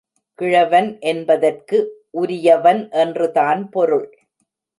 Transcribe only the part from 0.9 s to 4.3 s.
என்பதற்கு உரியவன் என்றுதான் பொருள்.